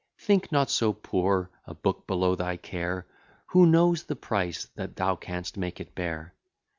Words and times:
Think 0.17 0.51
not 0.51 0.71
so 0.71 0.93
poor 0.93 1.51
a 1.67 1.75
book 1.75 2.07
below 2.07 2.33
thy 2.33 2.57
care; 2.57 3.05
Who 3.49 3.67
knows 3.67 4.03
the 4.05 4.15
price 4.15 4.65
that 4.73 4.95
thou 4.95 5.15
canst 5.15 5.57
make 5.57 5.79
it 5.79 5.93
bear? 5.93 6.33